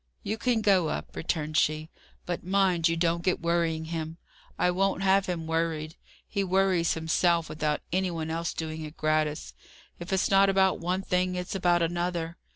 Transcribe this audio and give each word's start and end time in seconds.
"You 0.23 0.35
can 0.39 0.61
go 0.63 0.89
up," 0.89 1.15
returned 1.15 1.57
she; 1.57 1.91
"but 2.25 2.43
mind 2.43 2.89
you 2.89 2.97
don't 2.97 3.21
get 3.23 3.39
worrying 3.39 3.85
him. 3.85 4.17
I 4.57 4.71
won't 4.71 5.03
have 5.03 5.27
him 5.27 5.45
worried. 5.45 5.95
He 6.27 6.43
worries 6.43 6.95
himself, 6.95 7.47
without 7.47 7.81
any 7.93 8.09
one 8.09 8.31
else 8.31 8.51
doing 8.55 8.83
it 8.83 8.97
gratis. 8.97 9.53
If 9.99 10.11
it's 10.11 10.31
not 10.31 10.49
about 10.49 10.79
one 10.79 11.03
thing, 11.03 11.35
it's 11.35 11.53
about 11.53 11.83
another. 11.83 12.37